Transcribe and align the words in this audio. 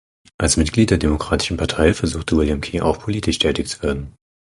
Als 0.39 0.57
Mitglied 0.57 0.89
der 0.89 0.97
Demokratischen 0.97 1.57
Partei 1.57 1.93
versuchte 1.93 2.35
William 2.35 2.59
Key 2.59 2.81
auch 2.81 2.97
politisch 2.97 3.37
tätig 3.37 3.67
zu 3.67 3.83
werden. 3.83 4.15